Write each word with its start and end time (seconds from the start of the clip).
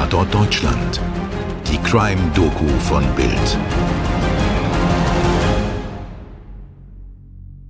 Tatort 0.00 0.32
Deutschland. 0.32 0.98
Die 1.70 1.76
Crime-Doku 1.76 2.66
von 2.88 3.04
Bild. 3.16 3.58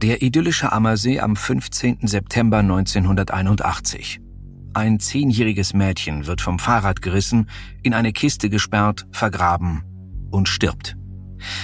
Der 0.01 0.23
idyllische 0.23 0.71
Ammersee 0.71 1.19
am 1.19 1.35
15. 1.35 2.07
September 2.07 2.59
1981. 2.59 4.21
Ein 4.75 5.01
zehnjähriges 5.01 5.75
Mädchen 5.75 6.29
wird 6.29 6.41
vom 6.41 6.61
Fahrrad 6.61 7.03
gerissen, 7.03 7.51
in 7.83 7.95
eine 7.95 8.13
Kiste 8.13 8.49
gesperrt, 8.49 9.09
vergraben 9.11 9.83
und 10.31 10.49
stirbt. 10.49 10.97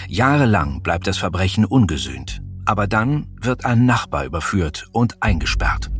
Jahrelang 0.09 0.83
bleibt 0.83 1.07
das 1.07 1.17
Verbrechen 1.17 1.65
ungesühnt. 1.65 2.43
Aber 2.65 2.89
dann 2.89 3.29
wird 3.41 3.65
ein 3.65 3.87
Nachbar 3.87 4.25
überführt 4.25 4.89
und 4.91 5.23
eingesperrt. 5.23 5.93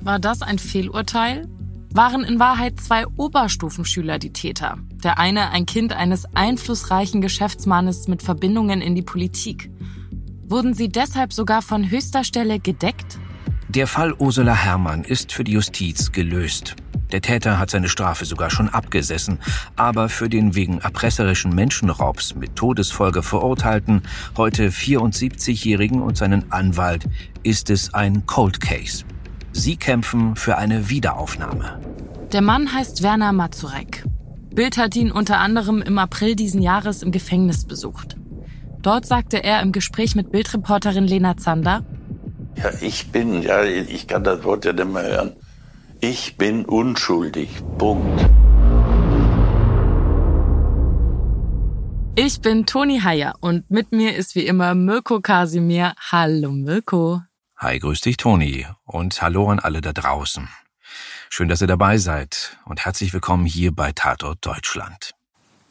War 0.00 0.18
das 0.18 0.40
ein 0.40 0.58
Fehlurteil? 0.58 1.46
Waren 1.90 2.22
in 2.22 2.38
Wahrheit 2.38 2.78
zwei 2.80 3.06
Oberstufenschüler 3.06 4.18
die 4.18 4.32
Täter? 4.32 4.76
Der 5.02 5.18
eine 5.18 5.50
ein 5.50 5.64
Kind 5.64 5.94
eines 5.94 6.26
einflussreichen 6.34 7.22
Geschäftsmannes 7.22 8.08
mit 8.08 8.22
Verbindungen 8.22 8.82
in 8.82 8.94
die 8.94 9.02
Politik. 9.02 9.70
Wurden 10.44 10.74
sie 10.74 10.90
deshalb 10.90 11.32
sogar 11.32 11.62
von 11.62 11.90
höchster 11.90 12.24
Stelle 12.24 12.60
gedeckt? 12.60 13.18
Der 13.68 13.86
Fall 13.86 14.14
Ursula 14.18 14.54
Herrmann 14.54 15.02
ist 15.02 15.32
für 15.32 15.44
die 15.44 15.52
Justiz 15.52 16.12
gelöst. 16.12 16.76
Der 17.10 17.22
Täter 17.22 17.58
hat 17.58 17.70
seine 17.70 17.88
Strafe 17.88 18.26
sogar 18.26 18.50
schon 18.50 18.68
abgesessen, 18.68 19.38
aber 19.76 20.10
für 20.10 20.28
den 20.28 20.54
wegen 20.54 20.78
erpresserischen 20.78 21.54
Menschenraubs 21.54 22.34
mit 22.34 22.54
Todesfolge 22.54 23.22
verurteilten, 23.22 24.02
heute 24.36 24.68
74-Jährigen 24.68 26.02
und 26.02 26.18
seinen 26.18 26.52
Anwalt 26.52 27.06
ist 27.42 27.70
es 27.70 27.94
ein 27.94 28.26
Cold 28.26 28.60
Case. 28.60 29.04
Sie 29.58 29.76
kämpfen 29.76 30.36
für 30.36 30.56
eine 30.56 30.88
Wiederaufnahme. 30.88 31.80
Der 32.32 32.42
Mann 32.42 32.72
heißt 32.72 33.02
Werner 33.02 33.32
Mazurek. 33.32 34.04
Bild 34.54 34.78
hat 34.78 34.94
ihn 34.94 35.10
unter 35.10 35.40
anderem 35.40 35.82
im 35.82 35.98
April 35.98 36.36
diesen 36.36 36.62
Jahres 36.62 37.02
im 37.02 37.10
Gefängnis 37.10 37.64
besucht. 37.64 38.16
Dort 38.82 39.04
sagte 39.04 39.42
er 39.42 39.60
im 39.62 39.72
Gespräch 39.72 40.14
mit 40.14 40.30
Bildreporterin 40.30 41.08
Lena 41.08 41.36
Zander, 41.36 41.84
ja, 42.54 42.70
ich 42.80 43.10
bin, 43.10 43.42
ja, 43.42 43.64
ich 43.64 44.06
kann 44.06 44.22
das 44.22 44.44
Wort 44.44 44.64
ja 44.64 44.72
nicht 44.72 44.92
mehr 44.92 45.02
hören. 45.02 45.32
Ich 46.00 46.36
bin 46.36 46.64
unschuldig. 46.64 47.50
Punkt. 47.78 48.30
Ich 52.14 52.40
bin 52.40 52.64
Toni 52.64 53.00
Heyer 53.00 53.34
und 53.40 53.68
mit 53.72 53.90
mir 53.90 54.14
ist 54.14 54.36
wie 54.36 54.46
immer 54.46 54.76
Mirko 54.76 55.20
Kasimir. 55.20 55.94
Hallo 56.12 56.52
Mirko. 56.52 57.22
Hi, 57.60 57.80
grüß 57.80 58.02
dich 58.02 58.16
Toni 58.16 58.68
und 58.84 59.20
hallo 59.20 59.50
an 59.50 59.58
alle 59.58 59.80
da 59.80 59.92
draußen. 59.92 60.48
Schön, 61.28 61.48
dass 61.48 61.60
ihr 61.60 61.66
dabei 61.66 61.98
seid 61.98 62.56
und 62.66 62.84
herzlich 62.84 63.12
willkommen 63.12 63.46
hier 63.46 63.74
bei 63.74 63.90
Tatort 63.90 64.46
Deutschland. 64.46 65.10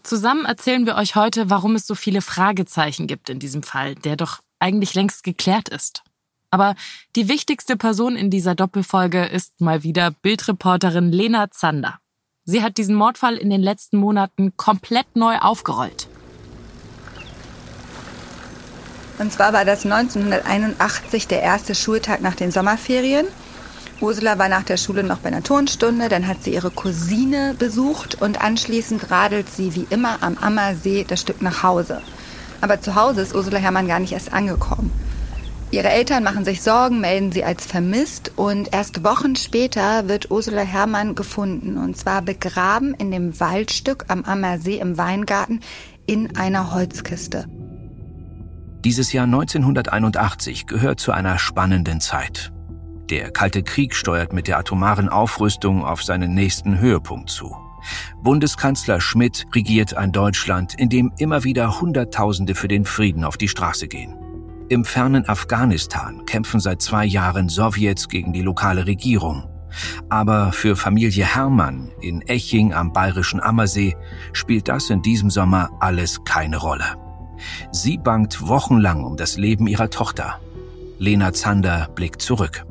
Zusammen 0.04 0.44
erzählen 0.44 0.86
wir 0.86 0.96
euch 0.98 1.16
heute, 1.16 1.50
warum 1.50 1.76
es 1.76 1.88
so 1.88 1.96
viele 1.96 2.22
Fragezeichen 2.22 3.08
gibt 3.08 3.30
in 3.30 3.40
diesem 3.40 3.64
Fall, 3.64 3.96
der 3.96 4.18
doch 4.18 4.40
eigentlich 4.60 4.96
längst 4.96 5.24
geklärt 5.24 5.70
ist. 5.70 6.04
Aber 6.52 6.76
die 7.16 7.30
wichtigste 7.30 7.78
Person 7.78 8.18
in 8.18 8.30
dieser 8.30 8.54
Doppelfolge 8.54 9.24
ist 9.24 9.62
mal 9.62 9.84
wieder 9.84 10.12
Bildreporterin 10.12 11.14
Lena 11.14 11.52
Zander. 11.52 12.00
Sie 12.44 12.64
hat 12.64 12.78
diesen 12.78 12.96
Mordfall 12.96 13.38
in 13.38 13.50
den 13.50 13.62
letzten 13.62 13.96
Monaten 13.96 14.58
komplett 14.58 15.16
neu 15.16 15.38
aufgerollt. 15.38 16.07
Und 19.20 19.34
zwar 19.34 19.54
war 19.54 19.66
das 19.66 19.84
1981 19.84 21.28
der 21.28 21.42
erste 21.42 21.74
Schultag 21.74 22.22
nach 22.22 22.36
den 22.36 22.52
Sommerferien. 22.52 23.26
Ursula 24.00 24.38
war 24.38 24.48
nach 24.48 24.64
der 24.64 24.78
Schule 24.78 25.04
noch 25.04 25.20
bei 25.20 25.30
einer 25.30 25.42
Turnstunde, 25.42 26.08
dann 26.08 26.28
hat 26.28 26.44
sie 26.44 26.54
ihre 26.54 26.70
Cousine 26.70 27.56
besucht 27.58 28.22
und 28.22 28.40
anschließend 28.40 29.10
radelt 29.10 29.50
sie 29.50 29.74
wie 29.74 29.88
immer 29.90 30.22
am 30.22 30.38
Ammersee 30.38 31.04
das 31.08 31.22
Stück 31.22 31.42
nach 31.42 31.64
Hause. 31.64 32.02
Aber 32.62 32.80
zu 32.80 32.94
Hause 32.94 33.22
ist 33.22 33.34
Ursula 33.34 33.58
Herrmann 33.58 33.88
gar 33.88 34.00
nicht 34.00 34.14
erst 34.14 34.34
angekommen. 34.34 34.92
Ihre 35.72 35.90
Eltern 35.90 36.24
machen 36.24 36.46
sich 36.46 36.62
Sorgen, 36.62 37.02
melden 37.02 37.32
sie 37.32 37.44
als 37.44 37.66
vermisst 37.66 38.32
und 38.36 38.72
erst 38.72 39.04
Wochen 39.04 39.36
später 39.36 40.08
wird 40.08 40.32
Ursula 40.32 40.62
Herrmann 40.62 41.16
gefunden 41.16 41.78
und 41.78 41.98
zwar 41.98 42.22
begraben 42.22 42.94
in 42.94 43.12
dem 43.12 43.38
Waldstück 43.40 44.06
am 44.10 44.24
Ammersee 44.24 44.78
im 44.78 44.98
Weingarten 44.98 45.62
in 46.06 46.38
einer 46.38 46.74
Holzkiste. 46.74 47.48
Dieses 48.84 49.12
Jahr 49.12 49.26
1981 49.26 50.68
gehört 50.68 51.00
zu 51.00 51.12
einer 51.12 51.40
spannenden 51.40 52.00
Zeit. 52.00 52.52
Der 53.10 53.32
Kalte 53.32 53.64
Krieg 53.64 53.96
steuert 53.96 54.34
mit 54.34 54.48
der 54.48 54.60
atomaren 54.60 55.10
Aufrüstung 55.10 55.84
auf 55.84 56.04
seinen 56.04 56.34
nächsten 56.34 56.78
Höhepunkt 56.78 57.30
zu. 57.30 57.56
Bundeskanzler 58.22 59.02
Schmidt 59.02 59.46
regiert 59.56 59.96
ein 59.96 60.12
Deutschland, 60.12 60.76
in 60.78 60.90
dem 60.90 61.12
immer 61.18 61.44
wieder 61.44 61.80
Hunderttausende 61.80 62.54
für 62.54 62.68
den 62.68 62.86
Frieden 62.86 63.24
auf 63.24 63.38
die 63.38 63.48
Straße 63.48 63.88
gehen. 63.88 64.16
Im 64.70 64.86
fernen 64.86 65.28
Afghanistan 65.28 66.26
kämpfen 66.26 66.60
seit 66.60 66.82
zwei 66.82 67.06
Jahren 67.06 67.50
Sowjets 67.50 68.10
gegen 68.10 68.34
die 68.34 68.42
lokale 68.42 68.86
Regierung. 68.86 69.50
Aber 70.10 70.52
für 70.52 70.76
Familie 70.76 71.26
Herrmann 71.26 71.92
in 72.02 72.22
Eching 72.22 72.74
am 72.74 72.94
bayerischen 72.94 73.40
Ammersee 73.40 73.96
spielt 74.34 74.68
das 74.68 74.90
in 74.90 75.02
diesem 75.02 75.30
Sommer 75.30 75.70
alles 75.80 76.24
keine 76.26 76.58
Rolle. 76.58 77.07
Sie 77.72 77.98
bangt 77.98 78.48
wochenlang 78.48 79.04
um 79.04 79.18
das 79.18 79.38
Leben 79.38 79.68
ihrer 79.68 79.90
Tochter. 79.90 80.40
Lena 81.00 81.34
Zander 81.34 81.90
blickt 81.94 82.22
zurück. 82.22 82.66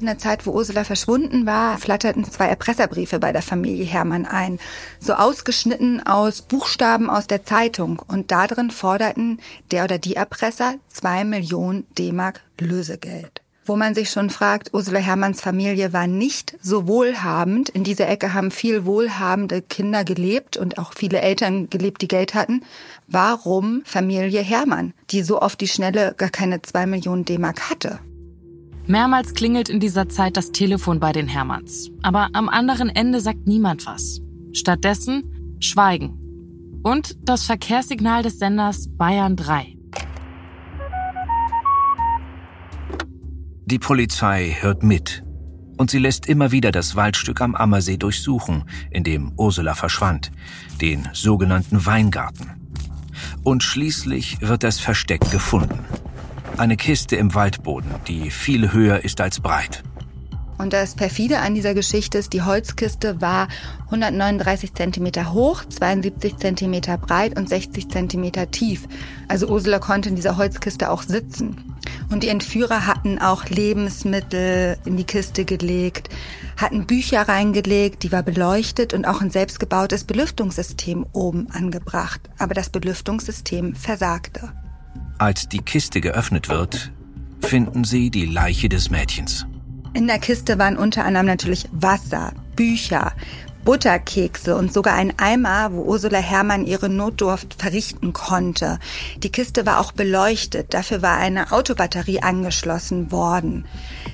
In 0.00 0.06
der 0.06 0.18
Zeit, 0.18 0.46
wo 0.46 0.52
Ursula 0.52 0.84
verschwunden 0.84 1.44
war, 1.44 1.76
flatterten 1.76 2.24
zwei 2.24 2.46
Erpresserbriefe 2.46 3.18
bei 3.18 3.32
der 3.32 3.42
Familie 3.42 3.84
Hermann 3.84 4.24
ein. 4.24 4.58
So 4.98 5.12
ausgeschnitten 5.12 6.06
aus 6.06 6.40
Buchstaben 6.40 7.10
aus 7.10 7.26
der 7.26 7.44
Zeitung. 7.44 8.00
Und 8.08 8.30
darin 8.30 8.70
forderten 8.70 9.40
der 9.70 9.84
oder 9.84 9.98
die 9.98 10.16
Erpresser 10.16 10.76
zwei 10.88 11.24
Millionen 11.24 11.86
D-Mark 11.98 12.40
Lösegeld. 12.58 13.42
Wo 13.64 13.76
man 13.76 13.94
sich 13.94 14.10
schon 14.10 14.30
fragt, 14.30 14.72
Ursula 14.72 14.98
Hermanns 14.98 15.40
Familie 15.40 15.92
war 15.92 16.06
nicht 16.06 16.56
so 16.62 16.88
wohlhabend. 16.88 17.68
In 17.68 17.84
dieser 17.84 18.08
Ecke 18.08 18.32
haben 18.32 18.50
viel 18.50 18.86
wohlhabende 18.86 19.60
Kinder 19.62 20.02
gelebt 20.02 20.56
und 20.56 20.78
auch 20.78 20.92
viele 20.94 21.20
Eltern 21.20 21.68
gelebt, 21.68 22.00
die 22.02 22.08
Geld 22.08 22.34
hatten. 22.34 22.62
Warum 23.06 23.82
Familie 23.84 24.40
Hermann, 24.40 24.94
die 25.10 25.22
so 25.22 25.38
auf 25.38 25.56
die 25.56 25.68
Schnelle 25.68 26.14
gar 26.16 26.30
keine 26.30 26.62
zwei 26.62 26.86
Millionen 26.86 27.24
D-Mark 27.24 27.68
hatte? 27.70 28.00
Mehrmals 28.86 29.34
klingelt 29.34 29.68
in 29.68 29.78
dieser 29.78 30.08
Zeit 30.08 30.36
das 30.36 30.52
Telefon 30.52 30.98
bei 30.98 31.12
den 31.12 31.28
Hermanns. 31.28 31.90
Aber 32.02 32.28
am 32.32 32.48
anderen 32.48 32.88
Ende 32.88 33.20
sagt 33.20 33.46
niemand 33.46 33.86
was. 33.86 34.20
Stattdessen 34.52 35.56
Schweigen. 35.60 36.16
Und 36.82 37.16
das 37.22 37.44
Verkehrssignal 37.44 38.22
des 38.22 38.38
Senders 38.38 38.88
Bayern 38.96 39.36
3. 39.36 39.76
Die 43.70 43.78
Polizei 43.78 44.56
hört 44.60 44.82
mit. 44.82 45.22
Und 45.76 45.92
sie 45.92 45.98
lässt 45.98 46.26
immer 46.26 46.50
wieder 46.50 46.72
das 46.72 46.96
Waldstück 46.96 47.40
am 47.40 47.54
Ammersee 47.54 47.98
durchsuchen, 47.98 48.64
in 48.90 49.04
dem 49.04 49.32
Ursula 49.36 49.76
verschwand, 49.76 50.32
den 50.80 51.08
sogenannten 51.12 51.86
Weingarten. 51.86 52.50
Und 53.44 53.62
schließlich 53.62 54.40
wird 54.40 54.64
das 54.64 54.80
Versteck 54.80 55.30
gefunden. 55.30 55.84
Eine 56.56 56.76
Kiste 56.76 57.14
im 57.14 57.32
Waldboden, 57.36 57.92
die 58.08 58.32
viel 58.32 58.72
höher 58.72 59.04
ist 59.04 59.20
als 59.20 59.38
breit. 59.38 59.84
Und 60.58 60.72
das 60.72 60.96
perfide 60.96 61.38
an 61.38 61.54
dieser 61.54 61.72
Geschichte 61.72 62.18
ist, 62.18 62.32
die 62.32 62.42
Holzkiste 62.42 63.20
war 63.20 63.46
139 63.86 64.74
Zentimeter 64.74 65.32
hoch, 65.32 65.64
72 65.64 66.36
Zentimeter 66.38 66.98
breit 66.98 67.38
und 67.38 67.48
60 67.48 67.88
Zentimeter 67.88 68.50
tief. 68.50 68.88
Also 69.28 69.46
Ursula 69.46 69.78
konnte 69.78 70.08
in 70.08 70.16
dieser 70.16 70.36
Holzkiste 70.36 70.90
auch 70.90 71.02
sitzen. 71.02 71.70
Und 72.10 72.24
die 72.24 72.28
Entführer 72.28 72.86
hatten 72.86 73.20
auch 73.20 73.44
Lebensmittel 73.46 74.76
in 74.84 74.96
die 74.96 75.04
Kiste 75.04 75.44
gelegt, 75.44 76.08
hatten 76.56 76.86
Bücher 76.86 77.22
reingelegt, 77.22 78.02
die 78.02 78.10
war 78.10 78.24
beleuchtet 78.24 78.92
und 78.92 79.06
auch 79.06 79.20
ein 79.20 79.30
selbstgebautes 79.30 80.04
Belüftungssystem 80.04 81.06
oben 81.12 81.48
angebracht. 81.50 82.20
Aber 82.38 82.52
das 82.52 82.68
Belüftungssystem 82.70 83.76
versagte. 83.76 84.52
Als 85.18 85.48
die 85.48 85.58
Kiste 85.58 86.00
geöffnet 86.00 86.48
wird, 86.48 86.90
finden 87.42 87.84
sie 87.84 88.10
die 88.10 88.26
Leiche 88.26 88.68
des 88.68 88.90
Mädchens. 88.90 89.46
In 89.92 90.06
der 90.06 90.18
Kiste 90.18 90.58
waren 90.58 90.76
unter 90.76 91.04
anderem 91.04 91.26
natürlich 91.26 91.68
Wasser, 91.72 92.32
Bücher, 92.56 93.12
Butterkekse 93.64 94.56
und 94.56 94.72
sogar 94.72 94.94
ein 94.94 95.18
Eimer, 95.18 95.72
wo 95.72 95.82
Ursula 95.82 96.18
Herrmann 96.18 96.64
ihre 96.64 96.88
Notdurft 96.88 97.54
verrichten 97.54 98.12
konnte. 98.12 98.78
Die 99.18 99.30
Kiste 99.30 99.66
war 99.66 99.80
auch 99.80 99.92
beleuchtet, 99.92 100.72
dafür 100.72 101.02
war 101.02 101.18
eine 101.18 101.52
Autobatterie 101.52 102.22
angeschlossen 102.22 103.12
worden. 103.12 103.66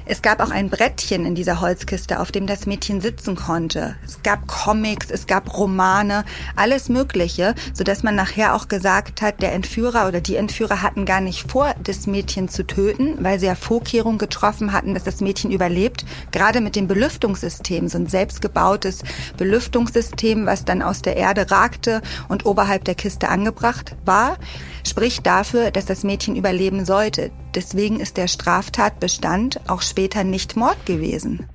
Es 0.04 0.22
gab 0.22 0.40
auch 0.40 0.50
ein 0.50 0.70
Brettchen 0.70 1.24
in 1.24 1.34
dieser 1.34 1.60
Holzkiste, 1.60 2.20
auf 2.20 2.32
dem 2.32 2.46
das 2.46 2.66
Mädchen 2.66 3.00
sitzen 3.00 3.36
konnte. 3.36 3.96
Es 4.04 4.22
gab 4.22 4.46
Comics, 4.46 5.10
es 5.10 5.26
gab 5.26 5.56
Romane, 5.56 6.24
alles 6.54 6.88
Mögliche, 6.88 7.54
sodass 7.72 8.02
man 8.02 8.14
nachher 8.14 8.54
auch 8.54 8.68
gesagt 8.68 9.22
hat, 9.22 9.42
der 9.42 9.52
Entführer 9.52 10.06
oder 10.06 10.20
die 10.20 10.36
Entführer 10.36 10.82
hatten 10.82 11.04
gar 11.04 11.20
nicht 11.20 11.50
vor, 11.50 11.74
das 11.82 12.06
Mädchen 12.06 12.48
zu 12.48 12.66
töten, 12.66 13.16
weil 13.20 13.40
sie 13.40 13.46
ja 13.46 13.54
Vorkehrungen 13.54 14.18
getroffen 14.18 14.72
hatten, 14.72 14.94
dass 14.94 15.04
das 15.04 15.20
Mädchen 15.20 15.50
überlebt. 15.50 16.04
Gerade 16.30 16.60
mit 16.60 16.76
dem 16.76 16.88
Belüftungssystem, 16.88 17.88
so 17.88 17.98
ein 17.98 18.06
selbstgebautes 18.06 19.02
Belüftungssystem, 19.36 20.46
was 20.46 20.64
dann 20.64 20.82
aus 20.82 21.02
der 21.02 21.16
Erde 21.16 21.50
ragte 21.50 22.02
und 22.28 22.46
oberhalb 22.46 22.84
der 22.84 22.94
Kiste 22.94 23.28
angebracht 23.28 23.96
war, 24.04 24.38
spricht 24.84 25.26
dafür, 25.26 25.70
dass 25.70 25.86
das 25.86 26.04
Mädchen 26.04 26.36
überleben 26.36 26.84
sollte. 26.84 27.30
Deswegen 27.54 28.00
ist 28.00 28.16
der 28.16 28.28
Straftatbestand 28.28 29.68
auch 29.68 29.82
später 29.82 30.24
nicht 30.24 30.56
Mord 30.56 30.84
gewesen. 30.86 31.46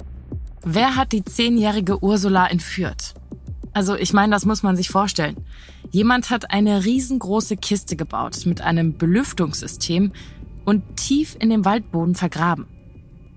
Wer 0.63 0.95
hat 0.95 1.11
die 1.11 1.25
zehnjährige 1.25 2.03
Ursula 2.03 2.47
entführt? 2.47 3.15
Also 3.73 3.95
ich 3.95 4.13
meine, 4.13 4.33
das 4.33 4.45
muss 4.45 4.63
man 4.63 4.75
sich 4.75 4.89
vorstellen. 4.89 5.37
Jemand 5.91 6.29
hat 6.29 6.51
eine 6.51 6.85
riesengroße 6.85 7.57
Kiste 7.57 7.95
gebaut 7.95 8.45
mit 8.45 8.61
einem 8.61 8.97
Belüftungssystem 8.97 10.11
und 10.65 10.97
tief 10.97 11.35
in 11.39 11.49
dem 11.49 11.65
Waldboden 11.65 12.15
vergraben. 12.15 12.67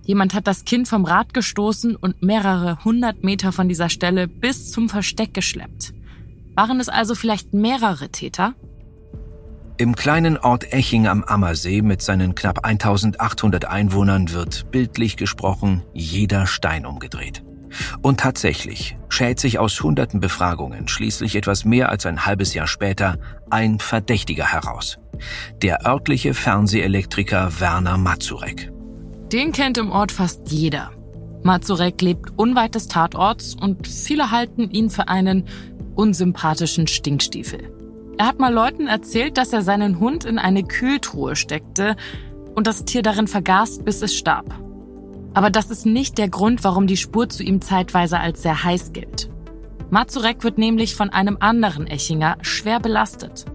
Jemand 0.05 0.35
hat 0.35 0.47
das 0.47 0.65
Kind 0.65 0.87
vom 0.87 1.05
Rad 1.05 1.33
gestoßen 1.33 1.97
und 1.97 2.23
mehrere 2.23 2.85
hundert 2.85 3.25
Meter 3.25 3.53
von 3.53 3.69
dieser 3.69 3.89
Stelle 3.89 4.29
bis 4.29 4.71
zum 4.71 4.89
Versteck 4.89 5.33
geschleppt. 5.33 5.95
Waren 6.55 6.79
es 6.79 6.89
also 6.89 7.15
vielleicht 7.15 7.55
mehrere 7.55 8.11
Täter? 8.11 8.55
Im 9.77 9.97
kleinen 9.97 10.37
Ort 10.37 10.73
Eching 10.73 11.09
am 11.09 11.25
Ammersee 11.25 11.83
mit 11.83 12.01
seinen 12.01 12.35
knapp 12.37 12.65
1800 12.65 13.65
Einwohnern 13.65 14.31
wird 14.31 14.71
bildlich 14.71 15.17
gesprochen 15.17 15.83
jeder 15.95 16.47
Stein 16.47 16.87
umgedreht. 16.87 17.43
Und 18.03 18.21
tatsächlich 18.21 18.97
schält 19.09 19.41
sich 19.41 19.59
aus 19.59 19.83
hunderten 19.83 20.21
Befragungen 20.21 20.87
schließlich 20.87 21.35
etwas 21.35 21.65
mehr 21.65 21.89
als 21.89 22.07
ein 22.07 22.25
halbes 22.25 22.55
Jahr 22.55 22.69
später 22.69 23.19
ein 23.51 23.81
Verdächtiger 23.81 24.53
heraus. 24.53 24.99
Der 25.63 25.85
örtliche 25.85 26.35
Fernsehelektriker 26.35 27.59
Werner 27.59 27.99
Mazurek. 27.99 28.71
Den 29.35 29.51
kennt 29.51 29.79
im 29.79 29.91
Ort 29.91 30.13
fast 30.13 30.53
jeder. 30.53 30.93
Mazurek 31.43 32.01
lebt 32.01 32.39
unweit 32.39 32.77
des 32.77 32.87
Tatorts 32.87 33.57
und 33.61 33.89
viele 33.89 34.31
halten 34.31 34.71
ihn 34.71 34.91
für 34.91 35.09
einen 35.09 35.49
unsympathischen 35.97 36.87
Stinkstiefel. 36.87 37.69
Er 38.17 38.29
hat 38.29 38.39
mal 38.39 38.55
Leuten 38.55 38.87
erzählt, 38.87 39.37
dass 39.37 39.53
er 39.53 39.63
seinen 39.63 39.99
Hund 39.99 40.25
in 40.25 40.39
eine 40.39 40.63
Kühltruhe 40.63 41.35
steckte 41.35 41.97
und 42.55 42.69
das 42.69 42.85
Tier 42.85 43.03
darin 43.03 43.27
vergaß, 43.27 43.81
bis 43.81 44.03
es 44.03 44.15
starb. 44.15 44.55
Aber 45.35 45.51
das 45.51 45.69
ist 45.69 45.85
nicht 45.85 46.17
der 46.17 46.29
Grund, 46.29 46.63
warum 46.63 46.87
die 46.87 46.97
Spur 46.97 47.29
zu 47.29 47.43
ihm 47.43 47.61
zeitweise 47.61 48.21
als 48.21 48.43
sehr 48.43 48.63
heiß 48.63 48.93
gilt. 48.93 49.31
Mazurek 49.91 50.45
wird 50.45 50.59
nämlich 50.59 50.95
von 50.95 51.11
einem 51.11 51.39
anderen 51.41 51.89
Echinger 51.89 52.37
schwer 52.43 52.79
belastet. 52.79 53.47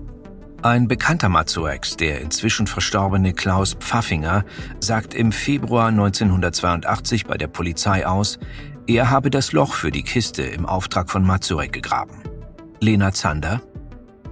Ein 0.61 0.89
bekannter 0.89 1.29
Mazurex, 1.29 1.95
der 1.95 2.19
inzwischen 2.19 2.67
verstorbene 2.67 3.33
Klaus 3.33 3.75
Pfaffinger, 3.75 4.44
sagt 4.81 5.13
im 5.13 5.31
Februar 5.31 5.88
1982 5.88 7.25
bei 7.25 7.38
der 7.38 7.47
Polizei 7.47 8.06
aus, 8.06 8.39
er 8.85 9.09
habe 9.09 9.29
das 9.29 9.53
Loch 9.53 9.73
für 9.73 9.89
die 9.89 10.03
Kiste 10.03 10.41
im 10.41 10.65
Auftrag 10.65 11.09
von 11.09 11.25
Mazurek 11.25 11.71
gegraben. 11.71 12.23
Lena 12.81 13.13
Zander, 13.13 13.61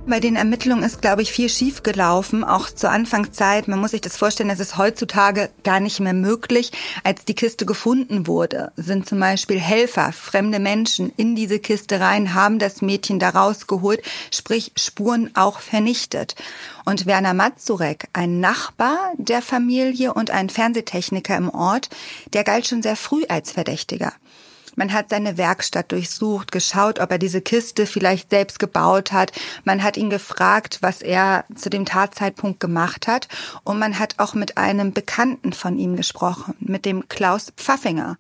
bei 0.08 0.20
den 0.20 0.36
Ermittlungen 0.36 0.84
ist, 0.84 1.02
glaube 1.02 1.22
ich, 1.22 1.32
viel 1.32 1.50
schief 1.50 1.84
gelaufen, 1.84 2.44
auch 2.44 2.70
zur 2.70 2.90
Anfangszeit. 2.90 3.68
Man 3.68 3.80
muss 3.80 3.92
sich 3.92 4.02
das 4.02 4.18
vorstellen, 4.18 4.50
das 4.50 4.60
ist 4.60 4.78
heutzutage 4.78 5.50
gar 5.64 5.80
nicht 5.80 6.00
mehr 6.00 6.14
möglich. 6.14 6.72
Als 7.04 7.26
die 7.26 7.36
Kiste 7.36 7.66
gefunden 7.66 8.26
wurde, 8.26 8.72
sind 8.78 9.08
zum 9.08 9.20
Beispiel 9.20 9.60
Helfer, 9.60 10.14
fremde 10.14 10.60
Menschen 10.60 11.12
in 11.18 11.36
diese 11.36 11.60
Kiste 11.60 12.00
rein, 12.00 12.34
haben 12.34 12.58
das 12.58 12.82
Mädchen 12.82 13.20
da 13.20 13.30
rausgeholt, 13.30 14.02
sprich 14.32 14.72
Spuren 14.78 15.32
auch 15.36 15.60
vernichtet. 15.60 16.36
Und 16.86 17.06
Werner 17.06 17.34
Mazurek, 17.34 18.08
ein 18.14 18.40
Nachbar 18.40 19.12
der 19.18 19.42
Familie 19.42 20.14
und 20.14 20.32
ein 20.32 20.50
Fernsehtechniker 20.50 21.36
im 21.36 21.50
Ort, 21.50 21.90
der 22.34 22.46
galt 22.46 22.68
schon 22.68 22.82
sehr 22.82 22.96
früh 22.96 23.26
als 23.28 23.52
Verdächtiger. 23.52 24.14
Man 24.78 24.94
hat 24.94 25.10
seine 25.10 25.38
Werkstatt 25.38 25.92
durchsucht, 25.92 26.52
geschaut, 26.52 27.00
ob 27.00 27.10
er 27.10 27.18
diese 27.18 27.42
Kiste 27.42 27.88
vielleicht 27.88 28.30
selbst 28.30 28.60
gebaut 28.60 29.12
hat. 29.12 29.32
Man 29.64 29.82
hat 29.82 29.98
ihn 29.98 30.12
gefragt, 30.12 30.78
was 30.82 31.02
er 31.02 31.46
zu 31.56 31.72
dem 31.72 31.84
Tatzeitpunkt 31.84 32.60
gemacht 32.60 33.08
hat. 33.08 33.28
Und 33.64 33.80
man 33.80 33.98
hat 33.98 34.14
auch 34.20 34.36
mit 34.36 34.60
einem 34.60 34.94
Bekannten 34.94 35.52
von 35.52 35.80
ihm 35.80 35.96
gesprochen, 35.96 36.54
mit 36.60 36.86
dem 36.86 37.10
Klaus 37.10 37.52
Pfaffinger. 37.58 38.20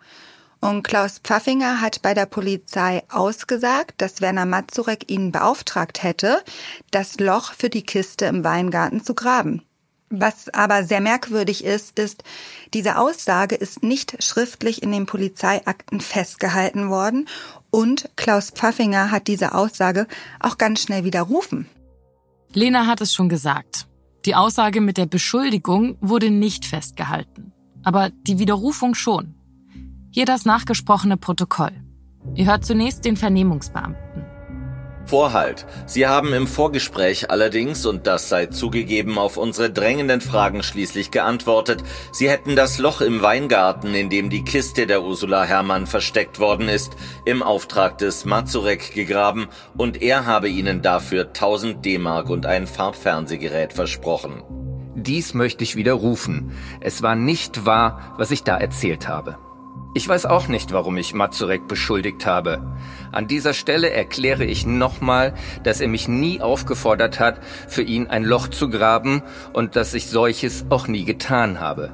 Und 0.59 0.81
Klaus 0.81 1.19
Pfaffinger 1.19 1.79
hat 1.79 2.01
bei 2.01 2.15
der 2.15 2.25
Polizei 2.25 3.03
ausgesagt, 3.11 4.01
dass 4.01 4.21
Werner 4.21 4.47
Mazurek 4.47 5.11
ihn 5.11 5.31
beauftragt 5.31 6.01
hätte, 6.01 6.43
das 6.89 7.19
Loch 7.19 7.53
für 7.53 7.69
die 7.69 7.83
Kiste 7.83 8.25
im 8.25 8.43
Weingarten 8.43 9.03
zu 9.03 9.13
graben. 9.13 9.61
Was 10.09 10.47
aber 10.53 10.85
sehr 10.85 11.01
merkwürdig 11.01 11.65
ist, 11.65 11.99
ist, 11.99 12.23
diese 12.73 12.97
Aussage 12.97 13.55
ist 13.55 13.83
nicht 13.83 14.23
schriftlich 14.23 14.81
in 14.81 14.91
den 14.91 15.05
Polizeiakten 15.05 15.99
festgehalten 15.99 16.89
worden 16.89 17.27
und 17.71 18.09
Klaus 18.15 18.51
Pfaffinger 18.51 19.11
hat 19.11 19.27
diese 19.27 19.53
Aussage 19.53 20.07
auch 20.39 20.57
ganz 20.57 20.81
schnell 20.81 21.03
widerrufen. 21.03 21.67
Lena 22.53 22.85
hat 22.85 23.01
es 23.01 23.13
schon 23.13 23.27
gesagt. 23.27 23.87
Die 24.25 24.35
Aussage 24.35 24.79
mit 24.79 24.97
der 24.97 25.05
Beschuldigung 25.07 25.97
wurde 25.99 26.31
nicht 26.31 26.65
festgehalten, 26.65 27.51
aber 27.83 28.09
die 28.09 28.39
Widerrufung 28.39 28.95
schon. 28.95 29.35
Hier 30.11 30.25
das 30.25 30.45
nachgesprochene 30.45 31.17
Protokoll. 31.17 31.71
Ihr 32.33 32.45
hört 32.45 32.65
zunächst 32.65 33.03
den 33.03 33.17
Vernehmungsbeamten. 33.17 34.26
Vorhalt. 35.07 35.65
Sie 35.85 36.05
haben 36.05 36.33
im 36.33 36.47
Vorgespräch 36.47 37.31
allerdings, 37.31 37.85
und 37.85 38.07
das 38.07 38.27
sei 38.27 38.47
zugegeben, 38.47 39.17
auf 39.17 39.37
unsere 39.37 39.69
drängenden 39.69 40.21
Fragen 40.21 40.63
schließlich 40.63 41.11
geantwortet, 41.11 41.83
Sie 42.11 42.29
hätten 42.29 42.55
das 42.55 42.77
Loch 42.77 43.01
im 43.01 43.21
Weingarten, 43.21 43.95
in 43.95 44.09
dem 44.09 44.29
die 44.29 44.43
Kiste 44.43 44.85
der 44.85 45.03
Ursula 45.03 45.45
Herrmann 45.45 45.87
versteckt 45.87 46.39
worden 46.39 46.67
ist, 46.67 46.93
im 47.25 47.41
Auftrag 47.41 47.97
des 47.97 48.25
Mazurek 48.25 48.93
gegraben 48.93 49.47
und 49.77 50.01
er 50.01 50.25
habe 50.25 50.49
Ihnen 50.49 50.81
dafür 50.81 51.27
1000 51.27 51.85
D-Mark 51.85 52.29
und 52.29 52.45
ein 52.45 52.67
Farbfernsehgerät 52.67 53.73
versprochen. 53.73 54.43
Dies 54.95 55.33
möchte 55.33 55.63
ich 55.63 55.75
widerrufen. 55.75 56.51
Es 56.81 57.01
war 57.03 57.15
nicht 57.15 57.65
wahr, 57.65 58.15
was 58.17 58.31
ich 58.31 58.43
da 58.43 58.57
erzählt 58.57 59.07
habe. 59.07 59.37
Ich 59.97 60.07
weiß 60.07 60.27
auch 60.27 60.47
nicht, 60.47 60.73
warum 60.73 60.95
ich 60.97 61.15
Mazurek 61.15 61.67
beschuldigt 61.67 62.27
habe. 62.27 62.61
An 63.11 63.27
dieser 63.27 63.55
Stelle 63.55 63.89
erkläre 63.89 64.45
ich 64.45 64.63
nochmal, 64.63 65.33
dass 65.63 65.81
er 65.81 65.87
mich 65.87 66.07
nie 66.07 66.39
aufgefordert 66.39 67.19
hat, 67.19 67.39
für 67.67 67.81
ihn 67.81 68.05
ein 68.05 68.23
Loch 68.23 68.47
zu 68.47 68.69
graben 68.69 69.23
und 69.53 69.75
dass 69.75 69.95
ich 69.95 70.05
solches 70.05 70.65
auch 70.69 70.87
nie 70.87 71.03
getan 71.03 71.59
habe. 71.59 71.93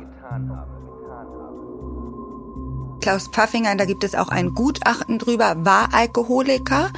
Klaus 3.03 3.27
Pfaffinger, 3.27 3.75
da 3.75 3.83
gibt 3.83 4.05
es 4.05 4.15
auch 4.15 4.29
ein 4.29 4.53
Gutachten 4.53 5.19
drüber, 5.19 5.57
war 5.65 5.93
Alkoholiker 5.93 6.89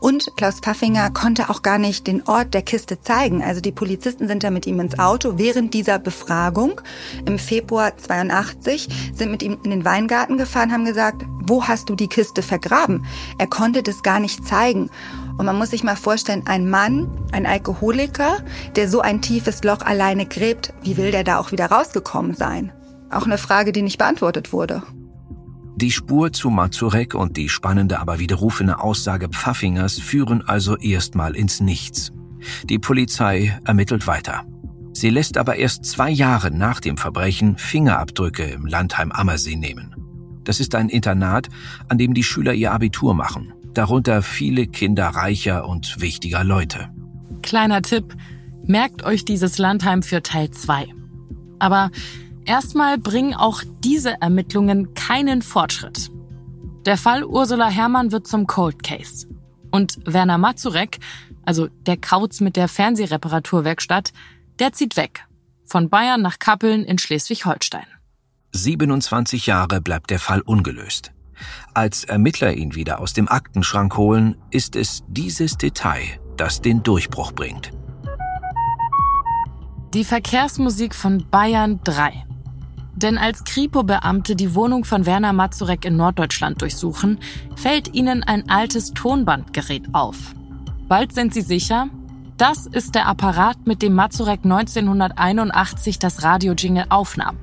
und 0.00 0.34
Klaus 0.38 0.60
Pfaffinger 0.60 1.10
konnte 1.10 1.50
auch 1.50 1.60
gar 1.60 1.76
nicht 1.76 2.06
den 2.06 2.26
Ort 2.26 2.54
der 2.54 2.62
Kiste 2.62 3.02
zeigen. 3.02 3.44
Also 3.44 3.60
die 3.60 3.70
Polizisten 3.70 4.26
sind 4.26 4.42
da 4.42 4.48
mit 4.48 4.66
ihm 4.66 4.80
ins 4.80 4.98
Auto 4.98 5.34
während 5.36 5.74
dieser 5.74 5.98
Befragung 5.98 6.80
im 7.26 7.38
Februar 7.38 7.94
82, 7.94 8.88
sind 9.12 9.30
mit 9.30 9.42
ihm 9.42 9.58
in 9.62 9.70
den 9.70 9.84
Weingarten 9.84 10.38
gefahren, 10.38 10.72
haben 10.72 10.86
gesagt, 10.86 11.26
wo 11.42 11.68
hast 11.68 11.90
du 11.90 11.94
die 11.94 12.08
Kiste 12.08 12.40
vergraben? 12.40 13.04
Er 13.36 13.46
konnte 13.46 13.82
das 13.82 14.02
gar 14.02 14.18
nicht 14.18 14.48
zeigen. 14.48 14.88
Und 15.36 15.44
man 15.44 15.58
muss 15.58 15.72
sich 15.72 15.84
mal 15.84 15.94
vorstellen, 15.96 16.44
ein 16.46 16.70
Mann, 16.70 17.06
ein 17.32 17.44
Alkoholiker, 17.44 18.38
der 18.76 18.88
so 18.88 19.02
ein 19.02 19.20
tiefes 19.20 19.62
Loch 19.62 19.82
alleine 19.82 20.24
gräbt, 20.24 20.72
wie 20.80 20.96
will 20.96 21.10
der 21.10 21.24
da 21.24 21.38
auch 21.38 21.52
wieder 21.52 21.66
rausgekommen 21.66 22.32
sein? 22.32 22.72
Auch 23.10 23.26
eine 23.26 23.36
Frage, 23.36 23.72
die 23.72 23.82
nicht 23.82 23.98
beantwortet 23.98 24.54
wurde. 24.54 24.82
Die 25.80 25.90
Spur 25.90 26.30
zu 26.30 26.50
Mazurek 26.50 27.14
und 27.14 27.38
die 27.38 27.48
spannende, 27.48 28.00
aber 28.00 28.18
widerrufene 28.18 28.82
Aussage 28.82 29.30
Pfaffingers 29.30 29.98
führen 29.98 30.46
also 30.46 30.76
erstmal 30.76 31.34
ins 31.34 31.60
Nichts. 31.60 32.12
Die 32.64 32.78
Polizei 32.78 33.58
ermittelt 33.64 34.06
weiter. 34.06 34.44
Sie 34.92 35.08
lässt 35.08 35.38
aber 35.38 35.56
erst 35.56 35.86
zwei 35.86 36.10
Jahre 36.10 36.50
nach 36.50 36.80
dem 36.80 36.98
Verbrechen 36.98 37.56
Fingerabdrücke 37.56 38.42
im 38.42 38.66
Landheim 38.66 39.10
Ammersee 39.10 39.56
nehmen. 39.56 39.94
Das 40.44 40.60
ist 40.60 40.74
ein 40.74 40.90
Internat, 40.90 41.48
an 41.88 41.96
dem 41.96 42.12
die 42.12 42.24
Schüler 42.24 42.52
ihr 42.52 42.72
Abitur 42.72 43.14
machen, 43.14 43.54
darunter 43.72 44.20
viele 44.20 44.66
Kinder 44.66 45.06
reicher 45.06 45.66
und 45.66 45.98
wichtiger 46.02 46.44
Leute. 46.44 46.90
Kleiner 47.40 47.80
Tipp, 47.80 48.14
merkt 48.66 49.02
euch 49.02 49.24
dieses 49.24 49.56
Landheim 49.56 50.02
für 50.02 50.22
Teil 50.22 50.50
2. 50.50 50.88
Aber 51.58 51.90
Erstmal 52.50 52.98
bringen 52.98 53.32
auch 53.32 53.62
diese 53.84 54.20
Ermittlungen 54.20 54.92
keinen 54.94 55.40
Fortschritt. 55.40 56.10
Der 56.84 56.96
Fall 56.96 57.22
Ursula 57.22 57.68
Herrmann 57.68 58.10
wird 58.10 58.26
zum 58.26 58.48
Cold 58.48 58.82
Case. 58.82 59.28
Und 59.70 60.00
Werner 60.04 60.36
Mazurek, 60.36 60.98
also 61.44 61.68
der 61.86 61.96
Kauz 61.96 62.40
mit 62.40 62.56
der 62.56 62.66
Fernsehreparaturwerkstatt, 62.66 64.12
der 64.58 64.72
zieht 64.72 64.96
weg. 64.96 65.26
Von 65.64 65.90
Bayern 65.90 66.22
nach 66.22 66.40
Kappeln 66.40 66.82
in 66.82 66.98
Schleswig-Holstein. 66.98 67.86
27 68.50 69.46
Jahre 69.46 69.80
bleibt 69.80 70.10
der 70.10 70.18
Fall 70.18 70.40
ungelöst. 70.40 71.12
Als 71.72 72.02
Ermittler 72.02 72.54
ihn 72.54 72.74
wieder 72.74 72.98
aus 72.98 73.12
dem 73.12 73.28
Aktenschrank 73.28 73.96
holen, 73.96 74.34
ist 74.50 74.74
es 74.74 75.04
dieses 75.06 75.56
Detail, 75.56 76.18
das 76.36 76.60
den 76.60 76.82
Durchbruch 76.82 77.30
bringt. 77.30 77.70
Die 79.94 80.02
Verkehrsmusik 80.02 80.96
von 80.96 81.30
Bayern 81.30 81.78
3 81.84 82.24
Denn 83.02 83.16
als 83.16 83.44
Kripo-Beamte 83.44 84.36
die 84.36 84.54
Wohnung 84.54 84.84
von 84.84 85.06
Werner 85.06 85.32
Mazurek 85.32 85.84
in 85.86 85.96
Norddeutschland 85.96 86.60
durchsuchen, 86.60 87.18
fällt 87.56 87.94
ihnen 87.94 88.22
ein 88.22 88.50
altes 88.50 88.92
Tonbandgerät 88.92 89.84
auf. 89.92 90.16
Bald 90.86 91.12
sind 91.14 91.32
sie 91.32 91.40
sicher, 91.40 91.88
das 92.36 92.66
ist 92.66 92.94
der 92.94 93.06
Apparat, 93.06 93.66
mit 93.66 93.82
dem 93.82 93.94
Mazurek 93.94 94.40
1981 94.44 95.98
das 95.98 96.22
Radio-Jingle 96.22 96.86
aufnahm 96.88 97.36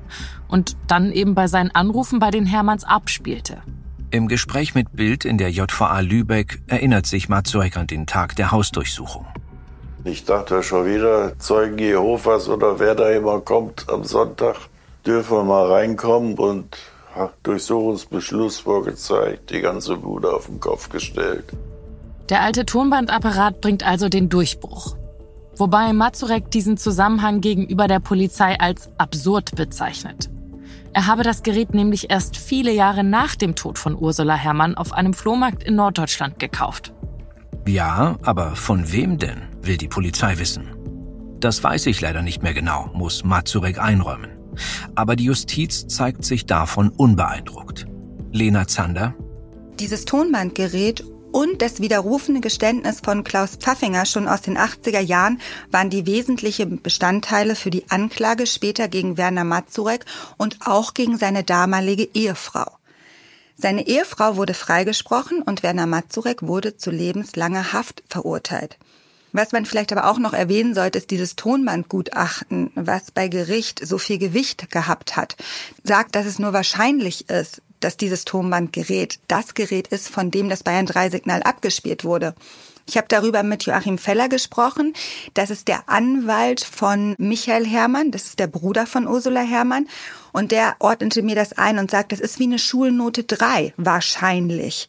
und 0.48 0.76
dann 0.86 1.12
eben 1.12 1.34
bei 1.34 1.46
seinen 1.46 1.70
Anrufen 1.70 2.18
bei 2.18 2.30
den 2.30 2.46
Hermanns 2.46 2.84
abspielte. 2.84 3.62
Im 4.10 4.26
Gespräch 4.26 4.74
mit 4.74 4.96
Bild 4.96 5.24
in 5.24 5.38
der 5.38 5.50
JVA 5.50 6.00
Lübeck 6.00 6.62
erinnert 6.66 7.06
sich 7.06 7.28
Mazurek 7.28 7.76
an 7.76 7.86
den 7.86 8.06
Tag 8.06 8.36
der 8.36 8.50
Hausdurchsuchung. 8.52 9.26
Ich 10.04 10.24
dachte 10.24 10.62
schon 10.62 10.86
wieder, 10.86 11.38
Zeugen 11.38 11.78
Jehovas 11.78 12.48
oder 12.48 12.78
wer 12.80 12.94
da 12.94 13.10
immer 13.10 13.40
kommt 13.40 13.86
am 13.88 14.04
Sonntag, 14.04 14.56
dürfen 15.08 15.38
wir 15.38 15.44
mal 15.44 15.72
reinkommen 15.72 16.34
und 16.34 16.76
Durchsuchungsbeschluss 17.42 18.60
vorgezeigt, 18.60 19.50
die 19.50 19.60
ganze 19.60 19.96
Bude 19.96 20.32
auf 20.32 20.46
den 20.46 20.60
Kopf 20.60 20.90
gestellt. 20.90 21.44
Der 22.28 22.42
alte 22.42 22.66
Tonbandapparat 22.66 23.60
bringt 23.60 23.86
also 23.86 24.08
den 24.08 24.28
Durchbruch. 24.28 24.96
Wobei 25.56 25.92
Mazurek 25.92 26.50
diesen 26.50 26.76
Zusammenhang 26.76 27.40
gegenüber 27.40 27.88
der 27.88 28.00
Polizei 28.00 28.60
als 28.60 28.90
absurd 28.98 29.56
bezeichnet. 29.56 30.30
Er 30.92 31.06
habe 31.06 31.22
das 31.22 31.42
Gerät 31.42 31.74
nämlich 31.74 32.10
erst 32.10 32.36
viele 32.36 32.72
Jahre 32.72 33.02
nach 33.02 33.34
dem 33.34 33.54
Tod 33.54 33.78
von 33.78 33.96
Ursula 33.96 34.34
Herrmann 34.34 34.76
auf 34.76 34.92
einem 34.92 35.14
Flohmarkt 35.14 35.62
in 35.64 35.74
Norddeutschland 35.74 36.38
gekauft. 36.38 36.92
Ja, 37.66 38.16
aber 38.22 38.54
von 38.56 38.92
wem 38.92 39.18
denn, 39.18 39.42
will 39.62 39.76
die 39.76 39.88
Polizei 39.88 40.38
wissen. 40.38 40.68
Das 41.40 41.62
weiß 41.64 41.86
ich 41.86 42.00
leider 42.00 42.22
nicht 42.22 42.42
mehr 42.42 42.54
genau, 42.54 42.90
muss 42.94 43.24
Mazurek 43.24 43.78
einräumen. 43.78 44.37
Aber 44.94 45.16
die 45.16 45.24
Justiz 45.24 45.86
zeigt 45.86 46.24
sich 46.24 46.46
davon 46.46 46.90
unbeeindruckt. 46.90 47.86
Lena 48.32 48.66
Zander. 48.66 49.14
Dieses 49.78 50.04
Tonbandgerät 50.04 51.04
und 51.32 51.62
das 51.62 51.80
widerrufene 51.80 52.40
Geständnis 52.40 53.00
von 53.04 53.24
Klaus 53.24 53.56
Pfaffinger 53.56 54.06
schon 54.06 54.28
aus 54.28 54.40
den 54.40 54.56
80er 54.58 55.00
Jahren 55.00 55.40
waren 55.70 55.90
die 55.90 56.06
wesentlichen 56.06 56.82
Bestandteile 56.82 57.54
für 57.54 57.70
die 57.70 57.88
Anklage 57.90 58.46
später 58.46 58.88
gegen 58.88 59.16
Werner 59.16 59.44
Mazurek 59.44 60.04
und 60.36 60.58
auch 60.64 60.94
gegen 60.94 61.18
seine 61.18 61.44
damalige 61.44 62.08
Ehefrau. 62.14 62.78
Seine 63.56 63.86
Ehefrau 63.86 64.36
wurde 64.36 64.54
freigesprochen 64.54 65.42
und 65.42 65.62
Werner 65.62 65.86
Mazurek 65.86 66.42
wurde 66.42 66.76
zu 66.76 66.90
lebenslanger 66.90 67.72
Haft 67.72 68.04
verurteilt. 68.08 68.78
Was 69.32 69.52
man 69.52 69.66
vielleicht 69.66 69.92
aber 69.92 70.10
auch 70.10 70.18
noch 70.18 70.32
erwähnen 70.32 70.74
sollte, 70.74 70.98
ist 70.98 71.10
dieses 71.10 71.36
Tonbandgutachten, 71.36 72.70
was 72.74 73.10
bei 73.10 73.28
Gericht 73.28 73.86
so 73.86 73.98
viel 73.98 74.18
Gewicht 74.18 74.70
gehabt 74.70 75.16
hat, 75.16 75.36
sagt, 75.84 76.14
dass 76.14 76.26
es 76.26 76.38
nur 76.38 76.52
wahrscheinlich 76.52 77.28
ist, 77.28 77.62
dass 77.80 77.96
dieses 77.96 78.24
Tonbandgerät 78.24 79.20
das 79.28 79.54
Gerät 79.54 79.88
ist, 79.88 80.08
von 80.08 80.30
dem 80.30 80.48
das 80.48 80.62
Bayern 80.62 80.86
3 80.86 81.10
Signal 81.10 81.42
abgespielt 81.42 82.04
wurde. 82.04 82.34
Ich 82.88 82.96
habe 82.96 83.06
darüber 83.08 83.42
mit 83.42 83.64
Joachim 83.64 83.98
Feller 83.98 84.30
gesprochen. 84.30 84.94
Das 85.34 85.50
ist 85.50 85.68
der 85.68 85.90
Anwalt 85.90 86.62
von 86.62 87.14
Michael 87.18 87.66
Herrmann, 87.66 88.10
das 88.10 88.24
ist 88.24 88.38
der 88.38 88.46
Bruder 88.46 88.86
von 88.86 89.06
Ursula 89.06 89.42
Herrmann. 89.42 89.86
Und 90.32 90.52
der 90.52 90.76
ordnete 90.78 91.22
mir 91.22 91.34
das 91.34 91.52
ein 91.52 91.78
und 91.78 91.90
sagt, 91.90 92.12
das 92.12 92.20
ist 92.20 92.38
wie 92.38 92.44
eine 92.44 92.58
Schulnote 92.58 93.24
3, 93.24 93.74
wahrscheinlich. 93.76 94.88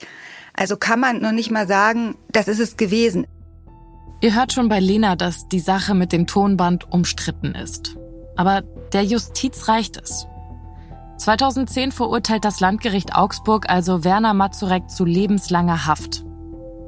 Also 0.53 0.77
kann 0.77 1.01
man 1.01 1.21
noch 1.21 1.33
nicht 1.33 1.51
mal 1.51 1.67
sagen, 1.67 2.15
das 2.31 2.47
ist 2.47 2.59
es 2.59 2.77
gewesen. 2.77 3.27
Ihr 4.21 4.35
hört 4.35 4.51
schon 4.51 4.67
bei 4.67 4.81
Lena, 4.81 5.15
dass 5.15 5.47
die 5.47 5.59
Sache 5.61 5.95
mit 5.95 6.11
dem 6.11 6.27
Tonband 6.27 6.91
umstritten 6.91 7.55
ist. 7.55 7.95
Aber 8.35 8.63
der 8.91 9.03
Justiz 9.03 9.69
reicht 9.69 9.95
es. 9.95 10.27
2010 11.17 11.93
verurteilt 11.93 12.43
das 12.43 12.59
Landgericht 12.59 13.15
Augsburg 13.15 13.69
also 13.69 14.03
Werner 14.03 14.33
Mazurek 14.33 14.89
zu 14.89 15.05
lebenslanger 15.05 15.85
Haft. 15.85 16.25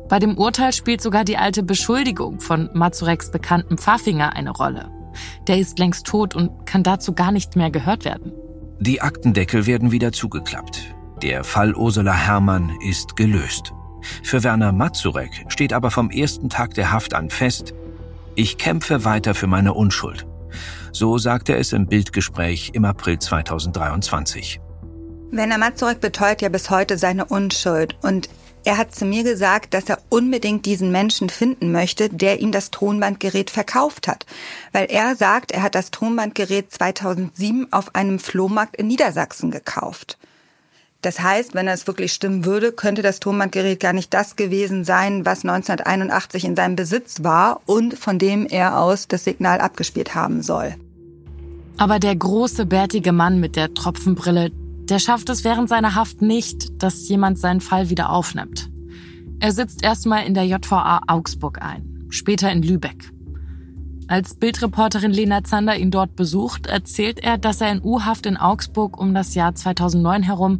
Bei 0.09 0.19
dem 0.19 0.37
Urteil 0.37 0.73
spielt 0.73 1.01
sogar 1.01 1.23
die 1.23 1.37
alte 1.37 1.63
Beschuldigung 1.63 2.41
von 2.41 2.69
Mazureks 2.73 3.31
bekannten 3.31 3.77
Pfaffinger 3.77 4.35
eine 4.35 4.51
Rolle. 4.51 4.91
Der 5.47 5.57
ist 5.57 5.79
längst 5.79 6.05
tot 6.07 6.35
und 6.35 6.65
kann 6.65 6.83
dazu 6.83 7.13
gar 7.13 7.31
nicht 7.31 7.55
mehr 7.55 7.71
gehört 7.71 8.03
werden. 8.03 8.33
Die 8.79 9.01
Aktendeckel 9.01 9.65
werden 9.67 9.91
wieder 9.91 10.11
zugeklappt. 10.11 10.81
Der 11.21 11.45
Fall 11.45 11.75
Ursula 11.75 12.13
Herrmann 12.13 12.71
ist 12.81 13.15
gelöst. 13.15 13.73
Für 14.23 14.43
Werner 14.43 14.71
Mazurek 14.71 15.45
steht 15.47 15.73
aber 15.73 15.91
vom 15.91 16.09
ersten 16.09 16.49
Tag 16.49 16.73
der 16.73 16.91
Haft 16.91 17.13
an 17.13 17.29
fest, 17.29 17.73
ich 18.35 18.57
kämpfe 18.57 19.03
weiter 19.03 19.35
für 19.35 19.47
meine 19.47 19.73
Unschuld. 19.73 20.25
So 20.91 21.17
sagte 21.17 21.53
er 21.53 21.59
es 21.59 21.73
im 21.73 21.87
Bildgespräch 21.87 22.71
im 22.73 22.85
April 22.85 23.19
2023. 23.19 24.59
Werner 25.31 25.57
Mazurek 25.57 26.01
beteuert 26.01 26.41
ja 26.41 26.49
bis 26.49 26.69
heute 26.69 26.97
seine 26.97 27.25
Unschuld 27.25 27.95
und 28.01 28.29
er 28.63 28.77
hat 28.77 28.93
zu 28.93 29.05
mir 29.05 29.23
gesagt, 29.23 29.73
dass 29.73 29.89
er 29.89 29.99
unbedingt 30.09 30.65
diesen 30.67 30.91
Menschen 30.91 31.29
finden 31.29 31.71
möchte, 31.71 32.09
der 32.09 32.41
ihm 32.41 32.51
das 32.51 32.69
Tonbandgerät 32.69 33.49
verkauft 33.49 34.07
hat. 34.07 34.25
Weil 34.71 34.85
er 34.85 35.15
sagt, 35.15 35.51
er 35.51 35.63
hat 35.63 35.73
das 35.73 35.89
Tonbandgerät 35.89 36.71
2007 36.71 37.73
auf 37.73 37.95
einem 37.95 38.19
Flohmarkt 38.19 38.75
in 38.75 38.87
Niedersachsen 38.87 39.49
gekauft. 39.49 40.19
Das 41.01 41.19
heißt, 41.19 41.55
wenn 41.55 41.67
es 41.67 41.87
wirklich 41.87 42.13
stimmen 42.13 42.45
würde, 42.45 42.71
könnte 42.71 43.01
das 43.01 43.19
Tonbandgerät 43.19 43.79
gar 43.79 43.93
nicht 43.93 44.13
das 44.13 44.35
gewesen 44.35 44.83
sein, 44.83 45.25
was 45.25 45.43
1981 45.43 46.45
in 46.45 46.55
seinem 46.55 46.75
Besitz 46.75 47.23
war 47.23 47.61
und 47.65 47.97
von 47.97 48.19
dem 48.19 48.45
er 48.45 48.79
aus 48.79 49.07
das 49.07 49.23
Signal 49.23 49.61
abgespielt 49.61 50.13
haben 50.13 50.43
soll. 50.43 50.75
Aber 51.77 51.97
der 51.97 52.15
große, 52.15 52.67
bärtige 52.67 53.11
Mann 53.11 53.39
mit 53.39 53.55
der 53.55 53.73
Tropfenbrille, 53.73 54.51
der 54.51 54.99
schafft 54.99 55.29
es 55.29 55.43
während 55.43 55.69
seiner 55.69 55.95
Haft 55.95 56.21
nicht, 56.21 56.83
dass 56.83 57.07
jemand 57.09 57.39
seinen 57.39 57.61
Fall 57.61 57.89
wieder 57.89 58.11
aufnimmt. 58.11 58.69
Er 59.39 59.53
sitzt 59.53 59.83
erstmal 59.83 60.27
in 60.27 60.35
der 60.35 60.45
JVA 60.45 61.01
Augsburg 61.07 61.63
ein, 61.63 62.05
später 62.09 62.51
in 62.51 62.61
Lübeck. 62.61 63.11
Als 64.07 64.35
Bildreporterin 64.35 65.11
Lena 65.11 65.43
Zander 65.43 65.77
ihn 65.77 65.89
dort 65.89 66.15
besucht, 66.15 66.67
erzählt 66.67 67.23
er, 67.23 67.39
dass 67.39 67.61
er 67.61 67.71
in 67.71 67.81
U-Haft 67.81 68.27
in 68.27 68.37
Augsburg 68.37 68.99
um 68.99 69.15
das 69.15 69.33
Jahr 69.33 69.55
2009 69.55 70.21
herum 70.21 70.59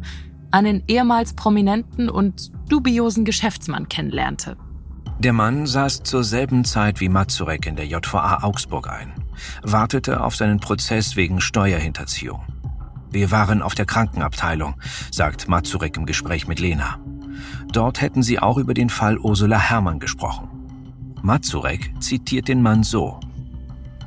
einen 0.52 0.82
ehemals 0.86 1.34
prominenten 1.34 2.08
und 2.08 2.52
dubiosen 2.68 3.24
Geschäftsmann 3.24 3.88
kennenlernte. 3.88 4.56
Der 5.18 5.32
Mann 5.32 5.66
saß 5.66 6.02
zur 6.02 6.24
selben 6.24 6.64
Zeit 6.64 7.00
wie 7.00 7.08
Mazurek 7.08 7.66
in 7.66 7.76
der 7.76 7.86
JVA 7.86 8.42
Augsburg 8.42 8.88
ein, 8.88 9.12
wartete 9.62 10.22
auf 10.22 10.34
seinen 10.34 10.58
Prozess 10.58 11.16
wegen 11.16 11.40
Steuerhinterziehung. 11.40 12.40
Wir 13.10 13.30
waren 13.30 13.62
auf 13.62 13.74
der 13.74 13.84
Krankenabteilung, 13.84 14.74
sagt 15.10 15.48
Mazurek 15.48 15.96
im 15.96 16.06
Gespräch 16.06 16.48
mit 16.48 16.60
Lena. 16.60 16.98
Dort 17.72 18.00
hätten 18.00 18.22
sie 18.22 18.38
auch 18.38 18.58
über 18.58 18.74
den 18.74 18.90
Fall 18.90 19.18
Ursula 19.18 19.58
Herrmann 19.58 20.00
gesprochen. 20.00 20.48
Mazurek 21.22 21.92
zitiert 22.00 22.48
den 22.48 22.62
Mann 22.62 22.82
so. 22.82 23.20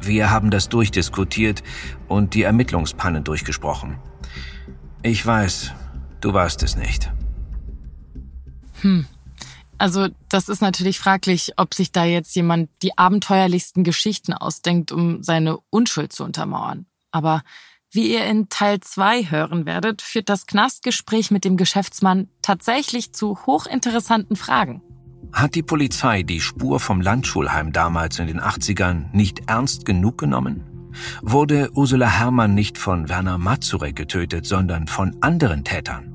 Wir 0.01 0.31
haben 0.31 0.51
das 0.51 0.69
durchdiskutiert 0.69 1.63
und 2.07 2.33
die 2.33 2.43
Ermittlungspannen 2.43 3.23
durchgesprochen. 3.23 3.97
Ich 5.01 5.25
weiß, 5.25 5.71
Du 6.25 6.33
warst 6.33 6.63
es 6.63 6.75
nicht. 6.75 7.11
Hm. 8.81 9.05
Also 9.77 10.07
das 10.27 10.49
ist 10.49 10.59
natürlich 10.59 10.97
fraglich, 10.97 11.51
ob 11.57 11.75
sich 11.75 11.91
da 11.91 12.03
jetzt 12.03 12.35
jemand 12.35 12.71
die 12.81 12.97
abenteuerlichsten 12.97 13.83
Geschichten 13.83 14.33
ausdenkt, 14.33 14.91
um 14.91 15.21
seine 15.21 15.59
Unschuld 15.69 16.13
zu 16.13 16.23
untermauern. 16.23 16.87
Aber 17.11 17.43
wie 17.91 18.11
ihr 18.11 18.25
in 18.25 18.49
Teil 18.49 18.79
2 18.79 19.29
hören 19.29 19.67
werdet, 19.67 20.01
führt 20.01 20.27
das 20.27 20.47
Knastgespräch 20.47 21.29
mit 21.29 21.45
dem 21.45 21.57
Geschäftsmann 21.57 22.27
tatsächlich 22.41 23.13
zu 23.13 23.37
hochinteressanten 23.45 24.35
Fragen. 24.35 24.81
Hat 25.31 25.53
die 25.53 25.61
Polizei 25.61 26.23
die 26.23 26.41
Spur 26.41 26.79
vom 26.79 27.01
Landschulheim 27.01 27.71
damals 27.71 28.17
in 28.17 28.25
den 28.25 28.41
80ern 28.41 29.11
nicht 29.13 29.43
ernst 29.47 29.85
genug 29.85 30.17
genommen? 30.17 30.89
Wurde 31.21 31.69
Ursula 31.75 32.07
Herrmann 32.09 32.55
nicht 32.55 32.79
von 32.79 33.09
Werner 33.09 33.37
Mazurek 33.37 33.95
getötet, 33.95 34.47
sondern 34.47 34.87
von 34.87 35.15
anderen 35.21 35.63
Tätern? 35.63 36.14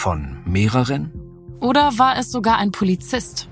Von 0.00 0.38
mehreren? 0.46 1.12
Oder 1.60 1.98
war 1.98 2.16
es 2.16 2.32
sogar 2.32 2.56
ein 2.56 2.72
Polizist? 2.72 3.50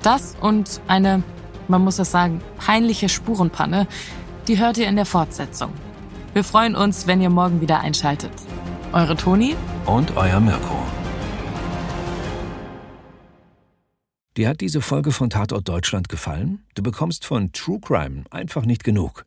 Das 0.00 0.34
und 0.40 0.80
eine, 0.86 1.22
man 1.68 1.82
muss 1.82 1.98
es 1.98 2.10
sagen, 2.10 2.40
peinliche 2.56 3.10
Spurenpanne, 3.10 3.86
die 4.48 4.58
hört 4.58 4.78
ihr 4.78 4.88
in 4.88 4.96
der 4.96 5.04
Fortsetzung. 5.04 5.70
Wir 6.32 6.44
freuen 6.44 6.76
uns, 6.76 7.06
wenn 7.06 7.20
ihr 7.20 7.28
morgen 7.28 7.60
wieder 7.60 7.80
einschaltet. 7.80 8.32
Eure 8.94 9.18
Toni 9.18 9.54
und 9.84 10.16
euer 10.16 10.40
Mirko. 10.40 10.78
Dir 14.38 14.48
hat 14.48 14.62
diese 14.62 14.80
Folge 14.80 15.12
von 15.12 15.28
Tatort 15.28 15.68
Deutschland 15.68 16.08
gefallen? 16.08 16.64
Du 16.74 16.82
bekommst 16.82 17.26
von 17.26 17.52
True 17.52 17.80
Crime 17.80 18.24
einfach 18.30 18.64
nicht 18.64 18.82
genug. 18.82 19.26